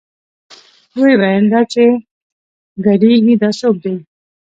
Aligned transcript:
ويې 0.99 1.15
ويل 1.21 1.45
دا 1.53 1.61
چې 1.71 1.83
ګډېګي 2.85 3.35
دا 3.41 3.49
سوک 3.59 3.75
دې. 3.83 3.93